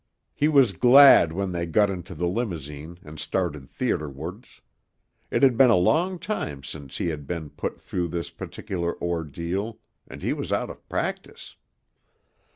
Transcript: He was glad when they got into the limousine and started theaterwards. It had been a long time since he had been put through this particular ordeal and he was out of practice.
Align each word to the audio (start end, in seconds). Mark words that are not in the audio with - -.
He 0.33 0.47
was 0.47 0.73
glad 0.73 1.31
when 1.31 1.51
they 1.51 1.67
got 1.67 1.91
into 1.91 2.15
the 2.15 2.25
limousine 2.27 2.97
and 3.03 3.19
started 3.19 3.69
theaterwards. 3.69 4.61
It 5.29 5.43
had 5.43 5.59
been 5.59 5.69
a 5.69 5.75
long 5.75 6.17
time 6.17 6.63
since 6.63 6.97
he 6.97 7.09
had 7.09 7.27
been 7.27 7.51
put 7.51 7.79
through 7.79 8.07
this 8.07 8.31
particular 8.31 8.99
ordeal 8.99 9.77
and 10.07 10.23
he 10.23 10.33
was 10.33 10.51
out 10.51 10.71
of 10.71 10.89
practice. 10.89 11.55